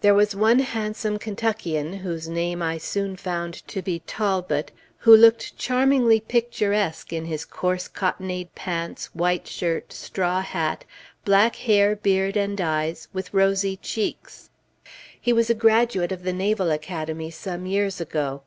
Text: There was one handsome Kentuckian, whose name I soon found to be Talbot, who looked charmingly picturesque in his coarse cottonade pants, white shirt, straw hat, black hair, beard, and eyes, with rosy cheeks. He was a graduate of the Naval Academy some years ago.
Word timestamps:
There 0.00 0.14
was 0.14 0.34
one 0.34 0.60
handsome 0.60 1.18
Kentuckian, 1.18 1.92
whose 1.98 2.28
name 2.30 2.62
I 2.62 2.78
soon 2.78 3.14
found 3.14 3.52
to 3.68 3.82
be 3.82 3.98
Talbot, 4.06 4.72
who 4.96 5.14
looked 5.14 5.58
charmingly 5.58 6.18
picturesque 6.18 7.12
in 7.12 7.26
his 7.26 7.44
coarse 7.44 7.86
cottonade 7.86 8.54
pants, 8.54 9.14
white 9.14 9.46
shirt, 9.46 9.92
straw 9.92 10.40
hat, 10.40 10.86
black 11.26 11.56
hair, 11.56 11.94
beard, 11.94 12.38
and 12.38 12.58
eyes, 12.58 13.08
with 13.12 13.34
rosy 13.34 13.76
cheeks. 13.76 14.48
He 15.20 15.34
was 15.34 15.50
a 15.50 15.54
graduate 15.54 16.10
of 16.10 16.22
the 16.22 16.32
Naval 16.32 16.70
Academy 16.70 17.30
some 17.30 17.66
years 17.66 18.00
ago. 18.00 18.44